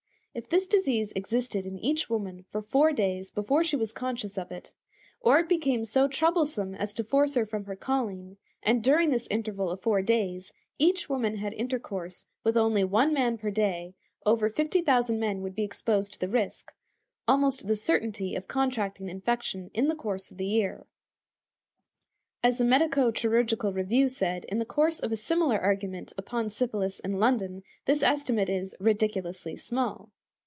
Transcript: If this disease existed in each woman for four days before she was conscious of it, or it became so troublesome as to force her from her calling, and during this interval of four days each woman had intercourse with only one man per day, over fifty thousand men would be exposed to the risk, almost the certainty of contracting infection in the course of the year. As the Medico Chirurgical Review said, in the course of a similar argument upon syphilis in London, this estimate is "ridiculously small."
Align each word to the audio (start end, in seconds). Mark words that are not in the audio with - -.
If 0.33 0.47
this 0.47 0.65
disease 0.65 1.11
existed 1.13 1.65
in 1.65 1.77
each 1.77 2.09
woman 2.09 2.45
for 2.49 2.61
four 2.61 2.93
days 2.93 3.29
before 3.31 3.65
she 3.65 3.75
was 3.75 3.91
conscious 3.91 4.37
of 4.37 4.49
it, 4.49 4.71
or 5.19 5.39
it 5.39 5.49
became 5.49 5.83
so 5.83 6.07
troublesome 6.07 6.73
as 6.73 6.93
to 6.93 7.03
force 7.03 7.33
her 7.33 7.45
from 7.45 7.65
her 7.65 7.75
calling, 7.75 8.37
and 8.63 8.81
during 8.81 9.09
this 9.09 9.27
interval 9.29 9.69
of 9.69 9.81
four 9.81 10.01
days 10.01 10.53
each 10.79 11.09
woman 11.09 11.35
had 11.35 11.53
intercourse 11.55 12.27
with 12.45 12.55
only 12.55 12.85
one 12.85 13.13
man 13.13 13.37
per 13.37 13.51
day, 13.51 13.93
over 14.25 14.49
fifty 14.49 14.79
thousand 14.81 15.19
men 15.19 15.41
would 15.41 15.53
be 15.53 15.65
exposed 15.65 16.13
to 16.13 16.19
the 16.21 16.29
risk, 16.29 16.71
almost 17.27 17.67
the 17.67 17.75
certainty 17.75 18.33
of 18.33 18.47
contracting 18.47 19.09
infection 19.09 19.69
in 19.73 19.89
the 19.89 19.95
course 19.95 20.31
of 20.31 20.37
the 20.37 20.47
year. 20.47 20.87
As 22.41 22.57
the 22.57 22.63
Medico 22.63 23.11
Chirurgical 23.11 23.73
Review 23.73 24.07
said, 24.07 24.45
in 24.45 24.59
the 24.59 24.63
course 24.65 25.01
of 25.01 25.11
a 25.11 25.17
similar 25.17 25.59
argument 25.59 26.13
upon 26.17 26.49
syphilis 26.49 27.01
in 27.01 27.19
London, 27.19 27.63
this 27.83 28.01
estimate 28.01 28.49
is 28.49 28.73
"ridiculously 28.79 29.57
small." 29.57 30.09